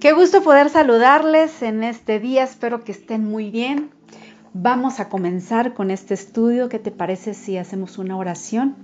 [0.00, 3.90] Qué gusto poder saludarles en este día, espero que estén muy bien.
[4.52, 6.68] Vamos a comenzar con este estudio.
[6.68, 8.76] ¿Qué te parece si hacemos una oración?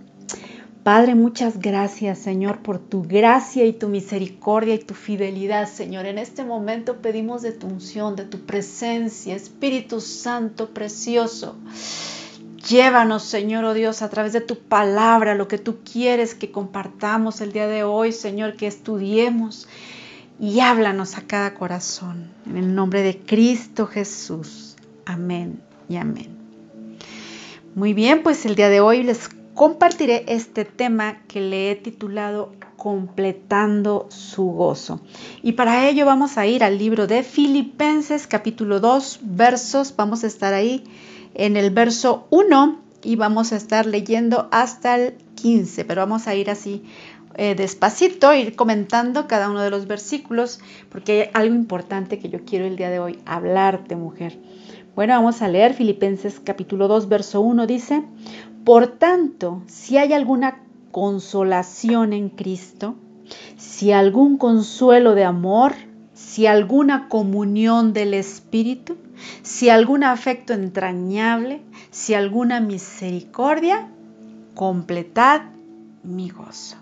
[0.82, 6.06] Padre, muchas gracias, Señor, por tu gracia y tu misericordia y tu fidelidad, Señor.
[6.06, 11.56] En este momento pedimos de tu unción, de tu presencia, Espíritu Santo precioso.
[12.66, 17.42] Llévanos, Señor, oh Dios, a través de tu palabra, lo que tú quieres que compartamos
[17.42, 19.68] el día de hoy, Señor, que estudiemos
[20.40, 22.30] y háblanos a cada corazón.
[22.46, 24.74] En el nombre de Cristo Jesús.
[25.04, 26.36] Amén y amén.
[27.74, 32.52] Muy bien, pues el día de hoy les compartiré este tema que le he titulado
[32.76, 35.02] completando su gozo.
[35.42, 40.28] Y para ello vamos a ir al libro de Filipenses capítulo 2 versos, vamos a
[40.28, 40.84] estar ahí
[41.34, 46.34] en el verso 1 y vamos a estar leyendo hasta el 15, pero vamos a
[46.34, 46.82] ir así
[47.42, 52.44] eh, despacito, ir comentando cada uno de los versículos, porque hay algo importante que yo
[52.44, 54.38] quiero el día de hoy hablarte, mujer.
[54.94, 58.04] Bueno, vamos a leer Filipenses capítulo 2, verso 1, dice,
[58.62, 62.96] por tanto, si hay alguna consolación en Cristo,
[63.56, 65.72] si algún consuelo de amor,
[66.12, 68.98] si alguna comunión del Espíritu,
[69.40, 73.88] si algún afecto entrañable, si alguna misericordia,
[74.54, 75.40] completad
[76.02, 76.76] mi gozo.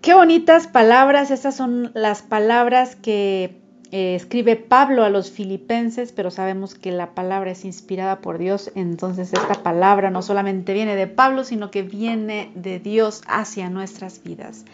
[0.00, 6.30] Qué bonitas palabras, estas son las palabras que eh, escribe Pablo a los filipenses, pero
[6.30, 11.06] sabemos que la palabra es inspirada por Dios, entonces esta palabra no solamente viene de
[11.06, 14.64] Pablo, sino que viene de Dios hacia nuestras vidas.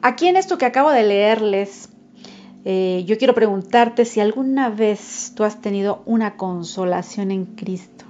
[0.00, 1.88] Aquí en esto que acabo de leerles,
[2.64, 8.04] eh, yo quiero preguntarte si alguna vez tú has tenido una consolación en Cristo.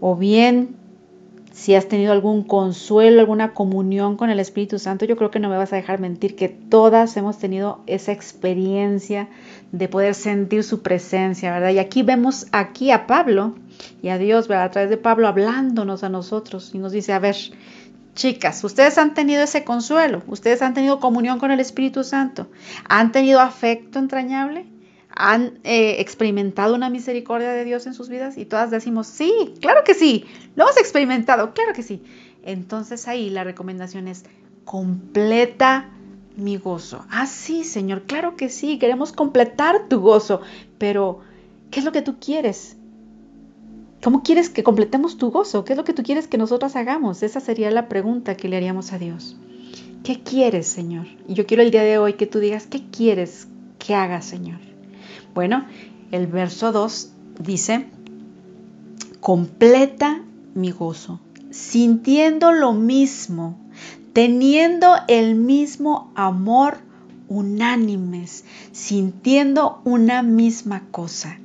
[0.00, 0.76] O bien
[1.56, 5.48] si has tenido algún consuelo, alguna comunión con el Espíritu Santo, yo creo que no
[5.48, 9.30] me vas a dejar mentir que todas hemos tenido esa experiencia
[9.72, 11.70] de poder sentir su presencia, ¿verdad?
[11.70, 13.54] Y aquí vemos aquí a Pablo
[14.02, 14.66] y a Dios, ¿verdad?
[14.66, 17.36] A través de Pablo hablándonos a nosotros y nos dice, a ver,
[18.14, 22.48] Chicas, ustedes han tenido ese consuelo, ustedes han tenido comunión con el Espíritu Santo,
[22.86, 24.66] han tenido afecto entrañable,
[25.16, 29.82] han eh, experimentado una misericordia de Dios en sus vidas y todas decimos, sí, claro
[29.82, 32.02] que sí, lo hemos experimentado, claro que sí.
[32.44, 34.24] Entonces ahí la recomendación es
[34.66, 35.88] completa
[36.36, 37.06] mi gozo.
[37.10, 40.42] Ah, sí, Señor, claro que sí, queremos completar tu gozo,
[40.76, 41.20] pero
[41.70, 42.76] ¿qué es lo que tú quieres?
[44.04, 45.64] ¿Cómo quieres que completemos tu gozo?
[45.64, 47.22] ¿Qué es lo que tú quieres que nosotras hagamos?
[47.22, 49.34] Esa sería la pregunta que le haríamos a Dios.
[50.04, 51.06] ¿Qué quieres, Señor?
[51.26, 53.48] Y yo quiero el día de hoy que tú digas, ¿qué quieres
[53.78, 54.75] que haga, Señor?
[55.36, 55.66] Bueno,
[56.12, 57.10] el verso 2
[57.40, 57.84] dice,
[59.20, 60.22] completa
[60.54, 61.20] mi gozo,
[61.50, 63.54] sintiendo lo mismo,
[64.14, 66.78] teniendo el mismo amor
[67.28, 71.38] unánimes, sintiendo una misma cosa.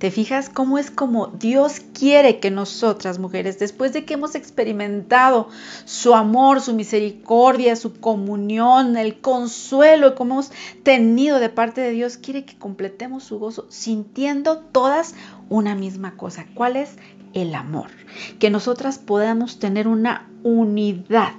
[0.00, 5.50] ¿Te fijas cómo es como Dios quiere que nosotras mujeres, después de que hemos experimentado
[5.84, 10.52] su amor, su misericordia, su comunión, el consuelo que hemos
[10.84, 15.14] tenido de parte de Dios, quiere que completemos su gozo sintiendo todas
[15.50, 16.46] una misma cosa?
[16.54, 16.96] ¿Cuál es?
[17.34, 17.90] El amor.
[18.38, 21.34] Que nosotras podamos tener una unidad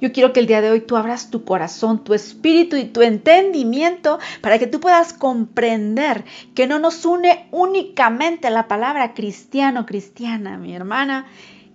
[0.00, 3.02] yo quiero que el día de hoy tú abras tu corazón, tu espíritu y tu
[3.02, 10.58] entendimiento para que tú puedas comprender que no nos une únicamente la palabra cristiano, cristiana,
[10.58, 11.26] mi hermana.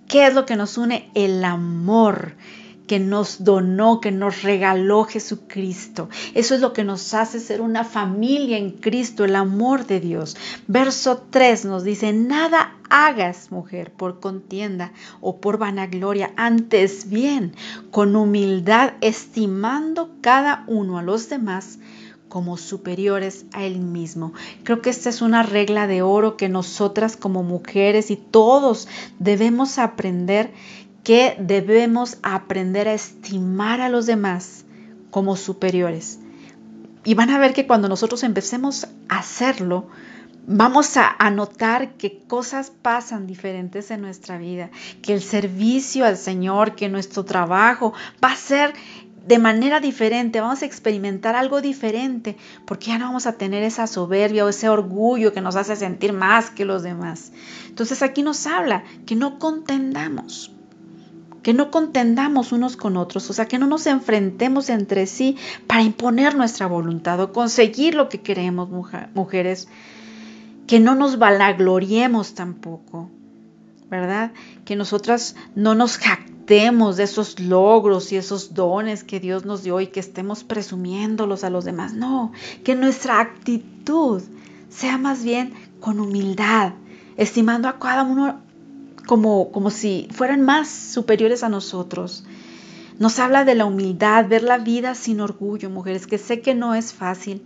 [0.07, 1.09] ¿Qué es lo que nos une?
[1.13, 2.35] El amor
[2.91, 6.09] que nos donó, que nos regaló Jesucristo.
[6.33, 10.35] Eso es lo que nos hace ser una familia en Cristo, el amor de Dios.
[10.67, 14.91] Verso 3 nos dice, nada hagas, mujer, por contienda
[15.21, 17.55] o por vanagloria, antes bien,
[17.91, 21.79] con humildad, estimando cada uno a los demás
[22.27, 24.33] como superiores a él mismo.
[24.63, 29.77] Creo que esta es una regla de oro que nosotras como mujeres y todos debemos
[29.77, 30.51] aprender
[31.03, 34.65] que debemos aprender a estimar a los demás
[35.09, 36.19] como superiores.
[37.03, 39.87] Y van a ver que cuando nosotros empecemos a hacerlo,
[40.45, 44.69] vamos a, notar que cosas pasan diferentes en nuestra vida,
[45.01, 47.93] que el servicio al Señor, que nuestro trabajo
[48.23, 48.73] va a ser
[49.25, 53.85] de manera diferente, vamos a experimentar algo diferente, porque ya no vamos a tener esa
[53.85, 57.31] soberbia o ese orgullo que nos hace sentir más que los demás.
[57.67, 60.51] Entonces aquí nos habla que no contendamos,
[61.41, 65.81] que no contendamos unos con otros, o sea, que no nos enfrentemos entre sí para
[65.81, 68.69] imponer nuestra voluntad o conseguir lo que queremos,
[69.13, 69.67] mujeres,
[70.67, 73.09] que no nos valagloriemos tampoco,
[73.89, 74.31] ¿verdad?
[74.65, 79.81] Que nosotras no nos jactemos de esos logros y esos dones que Dios nos dio
[79.81, 81.93] y que estemos presumiéndolos a los demás.
[81.93, 82.31] No,
[82.63, 84.21] que nuestra actitud
[84.69, 86.73] sea más bien con humildad,
[87.17, 88.39] estimando a cada uno
[89.05, 92.23] como, como si fueran más superiores a nosotros.
[92.99, 96.75] Nos habla de la humildad, ver la vida sin orgullo, mujeres, que sé que no
[96.75, 97.41] es fácil,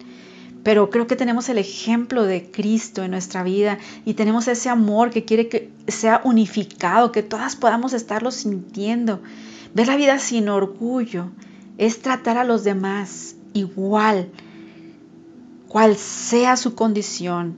[0.63, 5.11] pero creo que tenemos el ejemplo de Cristo en nuestra vida y tenemos ese amor
[5.11, 9.21] que quiere que sea unificado, que todas podamos estarlo sintiendo.
[9.73, 11.29] Ver la vida sin orgullo
[11.77, 14.29] es tratar a los demás igual,
[15.67, 17.55] cual sea su condición.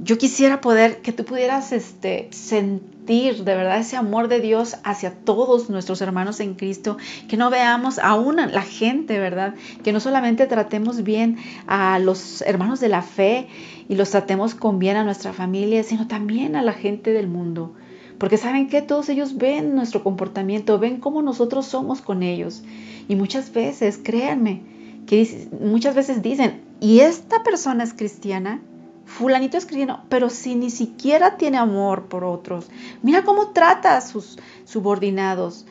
[0.00, 5.12] Yo quisiera poder que tú pudieras este, sentir de verdad ese amor de Dios hacia
[5.12, 6.98] todos nuestros hermanos en Cristo,
[7.28, 9.54] que no veamos aún la gente, ¿verdad?
[9.82, 13.48] Que no solamente tratemos bien a los hermanos de la fe
[13.88, 17.74] y los tratemos con bien a nuestra familia, sino también a la gente del mundo.
[18.18, 22.62] Porque saben que todos ellos ven nuestro comportamiento, ven cómo nosotros somos con ellos.
[23.08, 24.62] Y muchas veces, créanme,
[25.06, 28.60] que muchas veces dicen, ¿y esta persona es cristiana?
[29.08, 32.66] Fulanito es cristiano, pero si ni siquiera tiene amor por otros,
[33.02, 35.64] mira cómo trata a sus subordinados.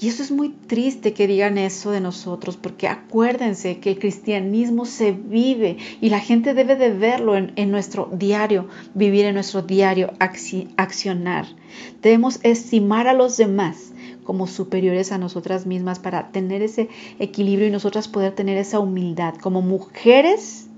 [0.00, 4.86] Y eso es muy triste que digan eso de nosotros, porque acuérdense que el cristianismo
[4.86, 10.14] se vive y la gente debe de verlo en, nuestro diario, vivir en nuestro diario
[10.18, 11.48] accionar.
[12.00, 13.92] Debemos estimar a los demás
[14.24, 16.88] como superiores a nosotras mismas para tener ese
[17.18, 20.69] equilibrio y nosotras poder tener esa humildad como mujeres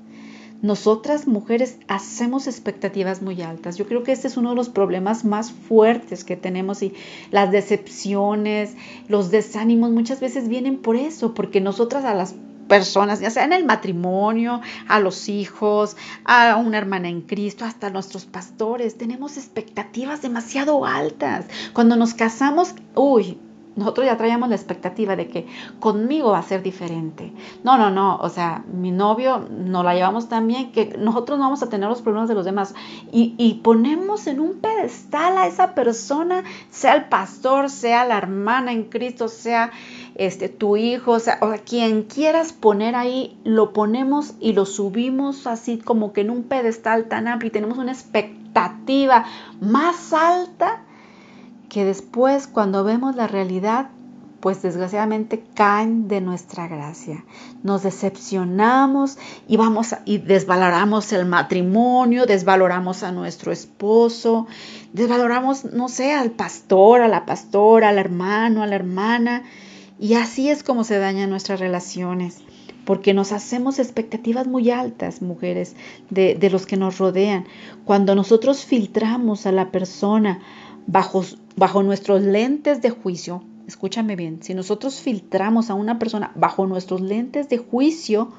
[0.63, 3.77] nosotras mujeres hacemos expectativas muy altas.
[3.77, 6.95] Yo creo que este es uno de los problemas más fuertes que tenemos y
[7.33, 8.75] las decepciones,
[9.09, 12.37] los desánimos muchas veces vienen por eso, porque nosotras a las
[12.69, 17.91] personas, ya sea en el matrimonio, a los hijos, a una hermana en Cristo, hasta
[17.91, 21.45] nuestros pastores, tenemos expectativas demasiado altas.
[21.73, 23.37] Cuando nos casamos, uy,
[23.75, 25.47] nosotros ya traíamos la expectativa de que
[25.81, 27.33] conmigo va a ser diferente.
[27.65, 31.45] No, no, no, o sea, mi novio no la llevamos tan bien que nosotros no
[31.45, 32.75] vamos a tener los problemas de los demás.
[33.11, 38.73] Y, y ponemos en un pedestal a esa persona, sea el pastor, sea la hermana
[38.73, 39.71] en Cristo, sea
[40.15, 44.67] este, tu hijo, o sea, o sea, quien quieras poner ahí, lo ponemos y lo
[44.67, 49.25] subimos así como que en un pedestal tan amplio y tenemos una expectativa
[49.61, 50.83] más alta
[51.73, 53.89] que después cuando vemos la realidad,
[54.41, 57.25] pues desgraciadamente caen de nuestra gracia.
[57.63, 59.17] Nos decepcionamos
[59.49, 64.47] y vamos y desvaloramos el matrimonio, desvaloramos a nuestro esposo,
[64.93, 69.45] desvaloramos, no sé, al pastor, a la pastora, al hermano, a la hermana.
[69.99, 72.43] Y así es como se dañan nuestras relaciones,
[72.85, 75.75] porque nos hacemos expectativas muy altas, mujeres,
[76.11, 77.47] de, de los que nos rodean.
[77.87, 80.41] Cuando nosotros filtramos a la persona,
[80.87, 81.25] bajo,
[81.57, 87.01] bajo nuestros lentes de juicio, escúchame bien, si nosotros filtramos a una persona bajo nuestros
[87.01, 88.33] lentes de juicio,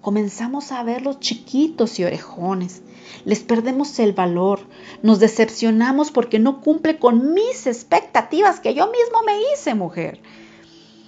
[0.00, 2.82] comenzamos a verlos chiquitos y orejones.
[3.24, 4.60] Les perdemos el valor,
[5.02, 10.20] nos decepcionamos porque no cumple con mis expectativas que yo mismo me hice, mujer.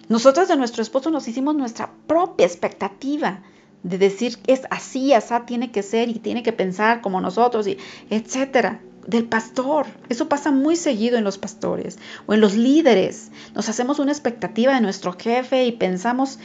[0.09, 3.43] Nosotros de nuestro esposo nos hicimos nuestra propia expectativa
[3.83, 7.79] de decir es así, así tiene que ser y tiene que pensar como nosotros y
[8.11, 9.87] etcétera del pastor.
[10.09, 13.31] Eso pasa muy seguido en los pastores o en los líderes.
[13.55, 16.39] Nos hacemos una expectativa de nuestro jefe y pensamos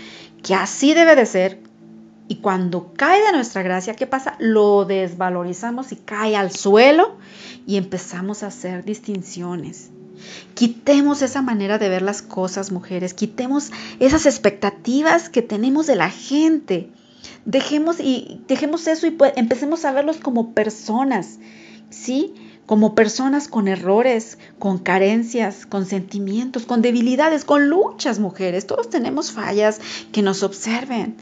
[0.44, 1.60] que así debe de ser.
[2.30, 4.36] Y cuando cae de nuestra gracia, ¿qué pasa?
[4.40, 7.18] Lo desvalorizamos y cae al suelo
[7.66, 9.92] y empezamos a hacer distinciones.
[10.56, 13.14] Quitemos esa manera de ver las cosas, mujeres.
[13.14, 16.90] Quitemos esas expectativas que tenemos de la gente.
[17.46, 21.40] Dejemos y dejemos eso y empecemos a verlos como personas,
[21.90, 22.34] ¿sí?
[22.68, 28.68] Como personas con errores, con carencias, con sentimientos, con debilidades, con luchas, mujeres.
[28.68, 29.80] Todos tenemos fallas
[30.12, 31.16] que nos observen.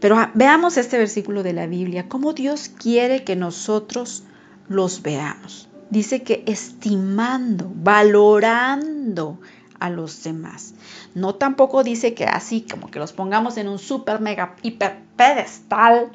[0.00, 4.24] Pero ah, veamos este versículo de la Biblia, cómo Dios quiere que nosotros
[4.68, 5.68] los veamos.
[5.88, 9.38] Dice que estimando, valorando
[9.78, 10.74] a los demás.
[11.14, 16.10] No tampoco dice que así como que los pongamos en un super mega hiper pedestal,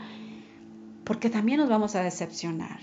[1.05, 2.79] porque también nos vamos a decepcionar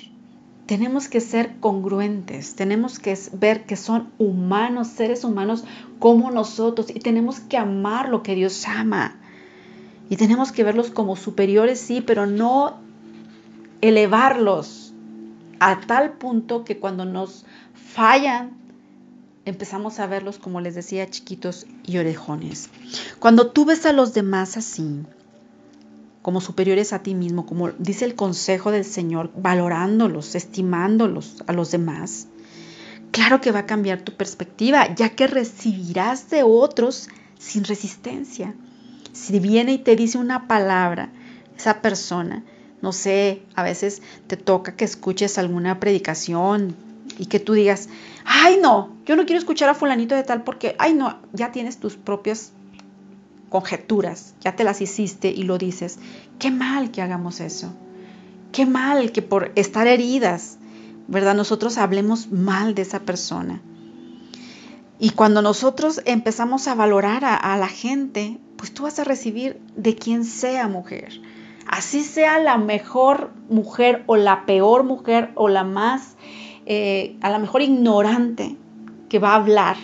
[0.70, 5.64] tenemos que ser congruentes, tenemos que ver que son humanos, seres humanos
[5.98, 9.16] como nosotros y tenemos que amar lo que Dios ama.
[10.08, 12.76] Y tenemos que verlos como superiores, sí, pero no
[13.80, 14.94] elevarlos
[15.58, 18.52] a tal punto que cuando nos fallan,
[19.46, 22.70] empezamos a verlos, como les decía, chiquitos y orejones.
[23.18, 25.02] Cuando tú ves a los demás así,
[26.22, 31.70] como superiores a ti mismo, como dice el consejo del Señor, valorándolos, estimándolos a los
[31.70, 32.26] demás.
[33.10, 37.08] claro que va a cambiar tu perspectiva, ya que recibirás de otros
[37.38, 38.54] sin resistencia.
[39.12, 41.10] Si viene y te dice una palabra,
[41.56, 42.44] esa persona,
[42.82, 46.76] no sé, a veces te toca que escuches alguna predicación
[47.18, 47.88] y que tú digas,
[48.24, 51.78] ay no, yo no quiero escuchar a fulanito de tal porque, ay no, ya tienes
[51.78, 52.52] tus propias
[53.50, 55.98] conjeturas, ya te las hiciste y lo dices.
[56.38, 57.74] Qué mal que hagamos eso.
[58.52, 60.58] Qué mal que por estar heridas,
[61.08, 61.34] ¿verdad?
[61.34, 63.60] Nosotros hablemos mal de esa persona.
[64.98, 69.96] Y cuando nosotros empezamos a valorar a, la gente, pues tú vas a recibir de
[69.96, 71.20] quien sea mujer.
[71.66, 76.16] Así sea la mejor mujer o la peor mujer o la más,
[76.66, 78.56] eh, a lo mejor ignorante
[79.08, 79.76] que va a hablar,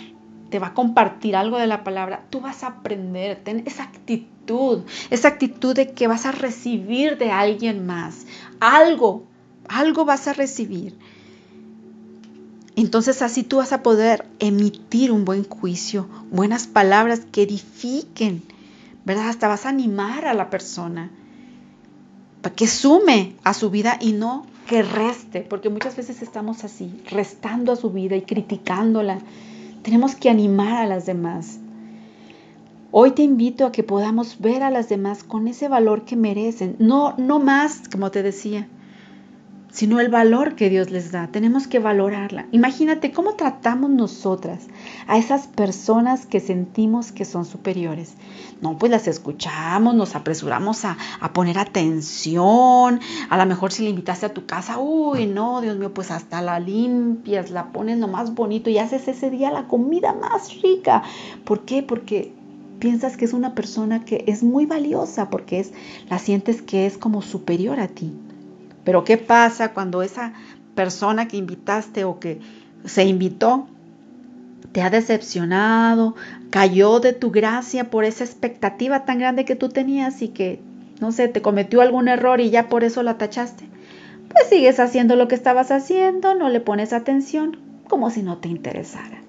[0.49, 4.81] te va a compartir algo de la palabra, tú vas a aprender, ten esa actitud,
[5.09, 8.25] esa actitud de que vas a recibir de alguien más,
[8.59, 9.23] algo,
[9.67, 10.97] algo vas a recibir.
[12.75, 18.43] Entonces así tú vas a poder emitir un buen juicio, buenas palabras que edifiquen,
[19.03, 19.29] ¿verdad?
[19.29, 21.09] Hasta vas a animar a la persona
[22.41, 27.01] para que sume a su vida y no que reste, porque muchas veces estamos así,
[27.09, 29.19] restando a su vida y criticándola
[29.87, 31.59] tenemos que animar a las demás.
[32.91, 36.75] Hoy te invito a que podamos ver a las demás con ese valor que merecen,
[36.77, 38.67] no, no más, como te decía,
[39.77, 41.27] sino el valor que Dios les da.
[41.27, 42.47] Tenemos que valorarla.
[42.51, 44.65] Imagínate cómo tratamos nosotras
[45.05, 48.15] a esas personas que sentimos que son superiores.
[48.59, 50.97] No, pues las escuchamos, nos apresuramos a,
[51.31, 52.99] poner atención.
[53.29, 56.41] A lo mejor si le invitaste a tu casa, uy, no, Dios mío, pues hasta
[56.41, 61.03] la limpias, la pones lo más bonito y haces ese día la comida más rica.
[61.45, 61.83] ¿Por qué?
[61.83, 62.33] Porque
[62.79, 65.71] piensas que es una persona que es muy valiosa porque es
[66.09, 68.11] la sientes que es como superior a ti.
[68.87, 70.31] Pero ¿qué pasa cuando esa
[70.73, 72.39] persona que invitaste o que
[72.85, 73.67] se invitó
[74.71, 76.15] te ha decepcionado,
[76.51, 80.61] cayó de tu gracia por esa expectativa tan grande que tú tenías y que,
[81.01, 83.65] no sé, te cometió algún error y ya por eso la tachaste?
[84.29, 87.57] Pues sigues haciendo lo que estabas haciendo, no le pones atención,
[87.89, 89.21] como si no te interesara.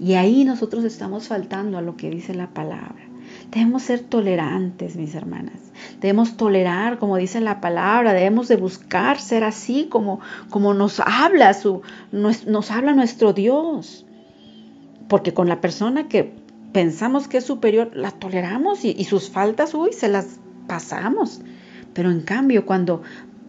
[0.00, 3.07] Y ahí nosotros estamos faltando a lo que dice la palabra.
[3.50, 5.58] Debemos ser tolerantes, mis hermanas.
[6.00, 11.54] Debemos tolerar, como dice la palabra, debemos de buscar ser así como, como nos habla
[11.54, 11.80] su,
[12.12, 14.04] nos, habla nuestro Dios.
[15.08, 16.34] Porque con la persona que
[16.72, 21.40] pensamos que es superior, la toleramos y, y sus faltas, uy, se las pasamos.
[21.94, 23.02] Pero en cambio, cuando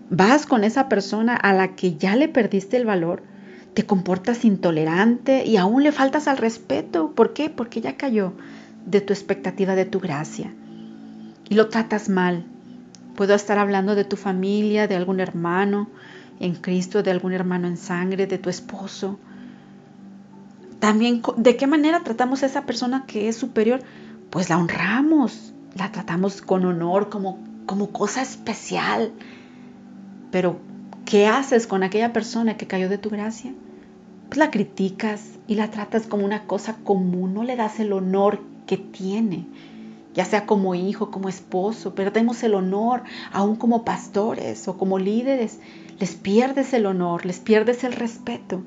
[0.10, 3.22] vas con esa persona a la que ya le perdiste el valor,
[3.74, 7.12] te comportas intolerante y aún le faltas al respeto.
[7.14, 7.50] ¿Por qué?
[7.50, 8.32] Porque ya cayó
[8.86, 10.52] de tu expectativa de tu gracia
[11.50, 12.46] y lo tratas mal.
[13.16, 15.90] Puedo estar hablando de tu familia, de algún hermano
[16.40, 19.20] en Cristo, de algún hermano en sangre, de tu esposo.
[20.80, 23.82] También, ¿de qué manera tratamos a esa persona que es superior?
[24.30, 29.12] Pues la honramos, la tratamos con honor, como, como cosa especial.
[30.32, 30.60] Pero,
[31.04, 33.54] ¿qué haces con aquella persona que cayó de tu gracia?
[34.30, 38.40] Pues la criticas y la tratas como una cosa común, no le das el honor
[38.70, 39.48] que tiene,
[40.14, 45.60] ya sea como hijo, como esposo, perdemos el honor, aún como pastores o como líderes,
[46.00, 48.62] les pierdes el honor, les pierdes el respeto.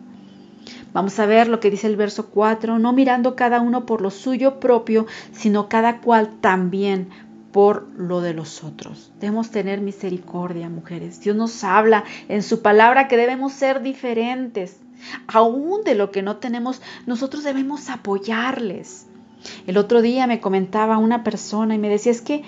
[0.93, 4.11] Vamos a ver lo que dice el verso 4, no mirando cada uno por lo
[4.11, 7.09] suyo propio, sino cada cual también
[7.53, 9.13] por lo de los otros.
[9.21, 11.21] Debemos tener misericordia, mujeres.
[11.21, 14.81] Dios nos habla en su palabra que debemos ser diferentes.
[15.29, 19.07] Aún de lo que no tenemos, nosotros debemos apoyarles.
[19.67, 22.43] El otro día me comentaba una persona y me decía, es que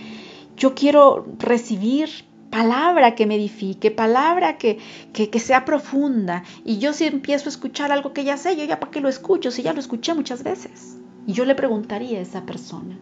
[0.57, 2.09] yo quiero recibir
[2.51, 4.79] palabra que me edifique, palabra que,
[5.13, 6.45] que, sea profunda.
[6.65, 9.09] Y yo si empiezo a escuchar algo que ya sé, yo ya para qué lo
[9.09, 10.97] escucho, si ya lo escuché muchas veces.
[11.27, 12.97] Y yo le preguntaría a esa persona,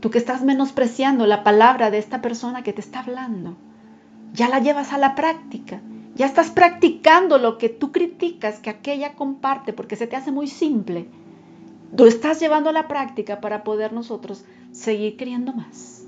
[0.00, 3.56] tú que estás menospreciando la palabra de esta persona que te está hablando,
[4.32, 5.80] ya la llevas a la práctica,
[6.16, 10.48] ya estás practicando lo que tú criticas que aquella comparte porque se te hace muy
[10.48, 11.08] simple
[11.96, 16.02] lo estás llevando a la práctica para poder nosotros seguir queriendo más.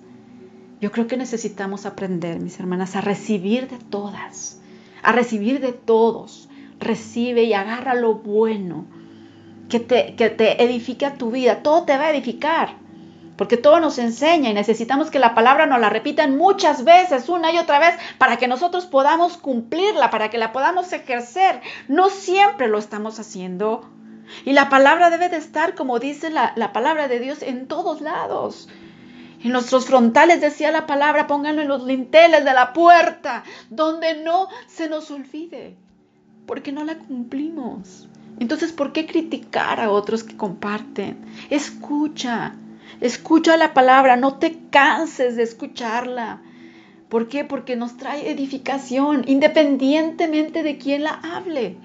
[0.81, 4.61] Yo creo que necesitamos aprender, mis hermanas, a recibir de todas,
[5.03, 6.49] a recibir de todos.
[6.79, 8.85] Recibe y agarra lo bueno
[9.71, 11.63] que te, que te edifique a tu vida.
[11.63, 12.75] Todo te va a edificar,
[13.39, 17.53] porque todo nos enseña y necesitamos que la palabra nos la repitan muchas veces, una
[17.53, 21.63] y otra vez, para que nosotros podamos cumplirla, para que la podamos ejercer.
[21.89, 23.89] No siempre lo estamos haciendo
[24.45, 28.69] y la palabra debe de estar, como dice la, palabra de Dios, en todos lados.
[29.43, 34.49] En nuestros frontales decía la palabra, pónganlo en los linteles de la puerta, donde no
[34.67, 35.77] se nos olvide,
[36.47, 38.09] porque no la cumplimos.
[38.39, 41.19] Entonces, ¿por qué criticar a otros que comparten?
[41.51, 42.55] Escucha,
[43.01, 46.43] escucha la palabra, no te canses de escucharla.
[47.09, 47.45] ¿Por qué?
[47.45, 51.77] Porque nos trae edificación, independientemente de quién la hable.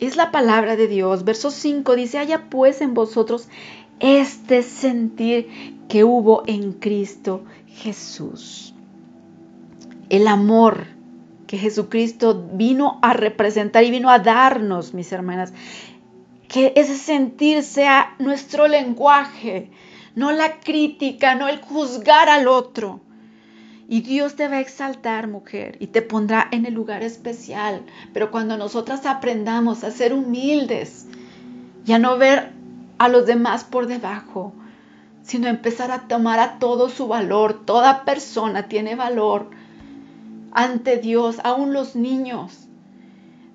[0.00, 1.24] Es la palabra de Dios.
[1.24, 3.48] Verso 5 dice, haya pues en vosotros
[4.00, 8.74] este sentir que hubo en Cristo Jesús.
[10.08, 10.86] El amor
[11.46, 15.52] que Jesucristo vino a representar y vino a darnos, mis hermanas,
[16.48, 19.70] que ese sentir sea nuestro lenguaje,
[20.14, 23.00] no la crítica, no el juzgar al otro.
[23.92, 27.82] Y Dios te va a exaltar, mujer, y te pondrá en el lugar especial.
[28.12, 31.08] Pero cuando nosotras aprendamos a ser humildes
[31.84, 32.52] y a no ver
[32.98, 34.52] a los demás por debajo,
[35.22, 39.50] sino empezar a tomar a todo su valor, toda persona tiene valor
[40.52, 42.68] ante Dios, aún los niños.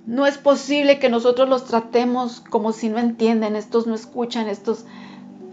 [0.06, 4.84] No es posible que nosotros los tratemos como si no entienden, estos no escuchan, estos...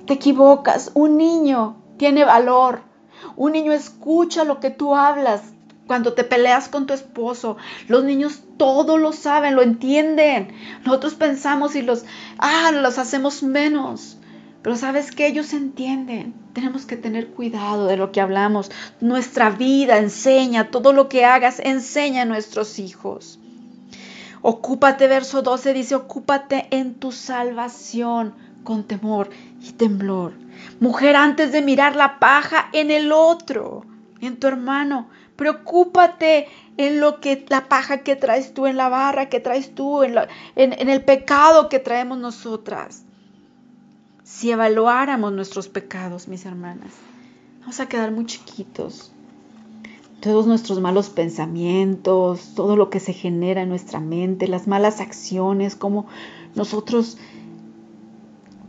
[0.07, 2.91] Te equivocas, un niño tiene valor,
[3.37, 5.43] un niño escucha lo que tú hablas
[5.87, 7.57] cuando te peleas con tu esposo.
[7.89, 10.55] Los niños todo lo saben, lo entienden.
[10.85, 12.05] Nosotros pensamos y los,
[12.39, 14.19] ah, los hacemos menos.
[14.63, 16.35] Pero sabes que ellos entienden.
[16.53, 18.71] Tenemos que tener cuidado de lo que hablamos.
[19.01, 23.41] Nuestra vida enseña, todo lo que hagas enseña a nuestros hijos.
[24.41, 28.35] Ocúpate, verso 12 dice, ocúpate en tu salvación
[28.65, 30.33] con temor y temblor.
[30.81, 33.85] Mujer, antes de mirar la paja en el otro,
[34.21, 39.29] en tu hermano, preocúpate en lo que la paja que traes tú, en la barra
[39.29, 40.17] que traes tú, en,
[40.57, 43.05] en el pecado que traemos nosotras.
[44.25, 46.93] Si evaluáramos nuestros pecados, mis hermanas,
[47.61, 49.13] vamos a quedar muy chiquitos
[50.23, 55.75] todos nuestros malos pensamientos, todo lo que se genera en nuestra mente, las malas acciones,
[55.75, 56.07] como
[56.55, 57.19] nosotros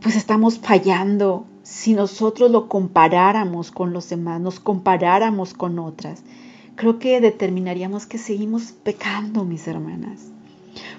[0.04, 6.22] pues estamos fallando si nosotros lo comparáramos con los demás, nos comparáramos con otras.
[6.76, 10.30] Creo que determinaríamos que seguimos pecando, mis hermanas.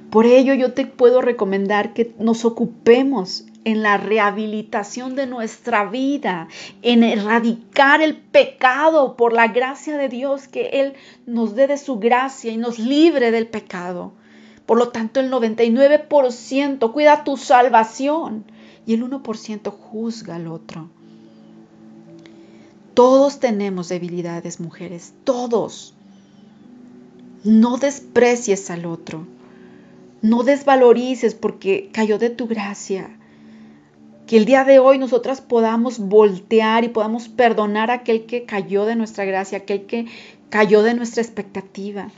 [0.10, 6.48] Por ello yo te puedo recomendar que nos ocupemos en la rehabilitación de nuestra vida,
[6.82, 10.94] en erradicar el pecado por la gracia de Dios, que Él
[11.28, 14.14] nos dé de su gracia y nos libre del pecado.
[14.66, 18.46] Por lo tanto, el 99% cuida tu salvación
[18.86, 20.90] y el 1% juzga al otro.
[22.94, 25.94] Todos tenemos debilidades, mujeres, todos.
[27.44, 29.28] No desprecies al otro.
[30.22, 33.10] No desvalorices porque cayó de tu gracia
[34.26, 38.86] que el día de hoy nosotras podamos voltear y podamos perdonar a aquel que cayó
[38.86, 40.08] de nuestra gracia, aquel que
[40.50, 42.10] cayó de nuestra expectativa.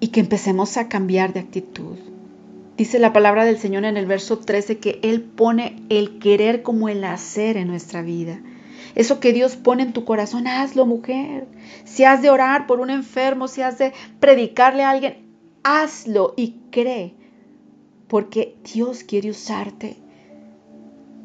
[0.00, 1.96] Y que empecemos a cambiar de actitud.
[2.78, 6.88] Dice la palabra del Señor en el verso 13 que Él pone el querer como
[6.88, 8.40] el hacer en nuestra vida.
[8.94, 11.48] Eso que Dios pone en tu corazón, hazlo mujer.
[11.84, 15.18] Si has de orar por un enfermo, si has de predicarle a alguien,
[15.64, 17.14] hazlo y cree
[18.06, 19.96] porque Dios quiere usarte.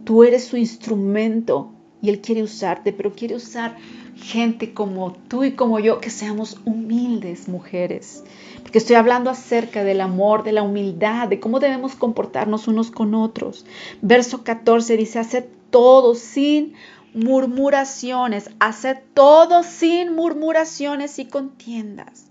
[0.03, 1.71] Tú eres su instrumento
[2.03, 3.77] y Él quiere usarte, pero quiere usar
[4.17, 8.23] gente como tú y como yo, que seamos humildes mujeres.
[8.61, 13.15] Porque estoy hablando acerca del amor, de la humildad, de cómo debemos comportarnos unos con
[13.15, 13.65] otros.
[14.01, 16.73] Verso 14 dice, haced todo sin
[17.15, 22.27] murmuraciones, haced todo sin murmuraciones y contiendas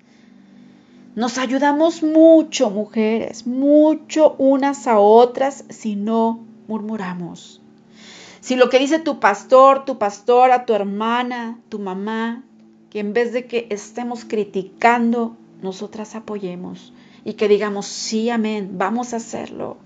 [1.14, 7.61] nos ayudamos mucho, mujeres, mucho unas a otras si no murmuramos.
[8.42, 12.42] Si lo que dice tu pastor, tu pastora, tu hermana, tu mamá,
[12.90, 16.92] que en vez de que estemos criticando, nosotras apoyemos
[17.24, 19.76] y que digamos, sí, amén, vamos a hacerlo.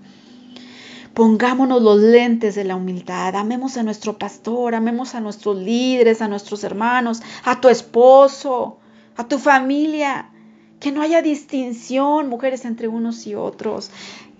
[1.13, 6.27] Pongámonos los lentes de la humildad, amemos a nuestro pastor, amemos a nuestros líderes, a
[6.27, 8.79] nuestros hermanos, a tu esposo,
[9.17, 10.31] a tu familia,
[10.79, 13.91] que no haya distinción, mujeres, entre unos y otros.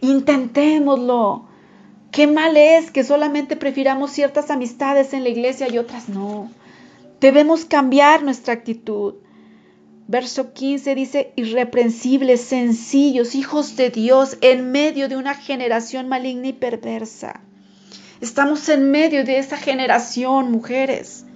[0.01, 1.45] Intentémoslo.
[2.17, 6.51] Qué mal es que solamente prefiramos ciertas amistades en la iglesia y otras no.
[7.21, 9.13] Debemos cambiar nuestra actitud.
[10.08, 16.53] Verso 15 dice, irreprensibles, sencillos, hijos de Dios, en medio de una generación maligna y
[16.53, 17.41] perversa.
[18.19, 21.27] Estamos en medio de esa generación, mujeres.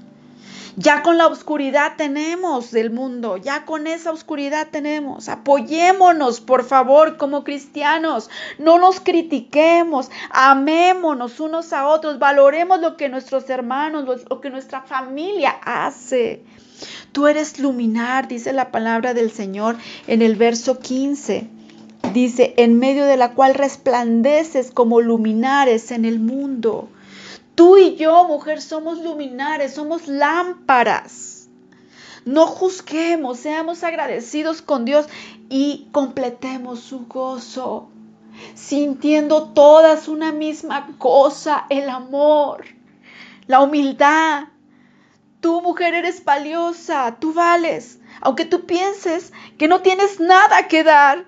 [0.77, 5.27] Ya con la oscuridad tenemos del mundo, ya con esa oscuridad tenemos.
[5.27, 8.29] Apoyémonos, por favor, como cristianos.
[8.57, 14.81] No nos critiquemos, amémonos unos a otros, valoremos lo que nuestros hermanos, lo que nuestra
[14.81, 16.43] familia hace.
[17.11, 19.75] Tú eres luminar, dice la palabra del Señor
[20.07, 21.47] en el verso 15.
[22.13, 26.89] dice, en medio de la cual resplandeces como luminares en el mundo.
[27.55, 31.49] Tú y yo, mujer, somos luminares, somos lámparas.
[32.23, 35.07] No juzguemos, seamos agradecidos con Dios
[35.49, 37.89] y completemos su gozo,
[38.53, 42.65] sintiendo todas una misma cosa, el amor,
[43.47, 44.45] la humildad.
[45.41, 51.25] Tú, mujer, eres valiosa, tú vales, aunque tú pienses que no tienes nada que dar,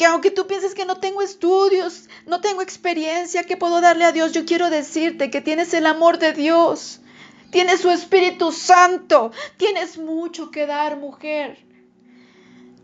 [0.00, 4.12] que aunque tú pienses que no tengo estudios, no tengo experiencia que puedo darle a
[4.12, 7.02] Dios, yo quiero decirte que tienes el amor de Dios,
[7.50, 11.58] tienes su Espíritu Santo, tienes mucho que dar, mujer.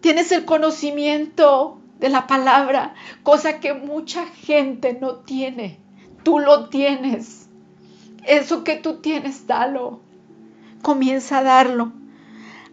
[0.03, 5.81] Tienes el conocimiento de la palabra, cosa que mucha gente no tiene.
[6.23, 7.49] Tú lo tienes.
[8.27, 10.03] Eso que tú tienes, dalo.
[10.83, 11.95] Comienza a darlo.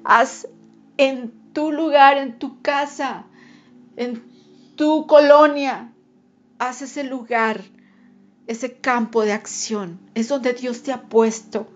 [0.04, 0.50] Haz
[0.98, 3.24] en tu lugar, en tu casa,
[3.96, 4.33] en
[4.84, 5.94] tu colonia,
[6.60, 7.64] haz ese lugar,
[8.48, 9.98] ese campo de acción.
[10.14, 11.68] Es donde Dios te ha puesto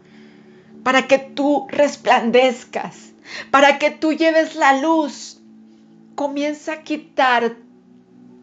[0.83, 3.13] para que tú resplandezcas,
[3.49, 5.39] para que tú lleves la luz.
[6.15, 7.55] Comienza a quitar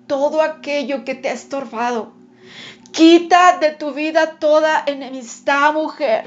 [0.06, 2.14] todo aquello que te ha estorbado.
[2.90, 6.24] Quita de tu vida toda enemistad, mujer.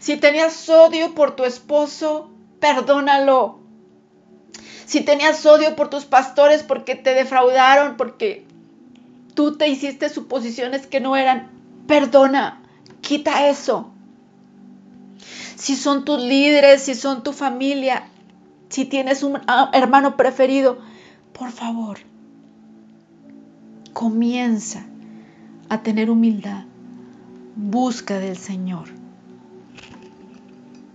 [0.00, 2.28] Si tenías odio por tu esposo,
[2.58, 3.60] perdónalo.
[4.86, 8.46] Si tenías odio por tus pastores porque te defraudaron, porque
[9.34, 11.50] tú te hiciste suposiciones que no eran,
[11.88, 12.62] perdona,
[13.00, 13.90] quita eso.
[15.56, 18.08] Si son tus líderes, si son tu familia,
[18.68, 20.78] si tienes un ah, hermano preferido,
[21.32, 21.98] por favor,
[23.92, 24.86] comienza
[25.68, 26.64] a tener humildad.
[27.56, 28.95] Busca del Señor.